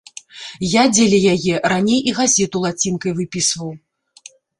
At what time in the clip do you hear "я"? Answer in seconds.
0.67-0.83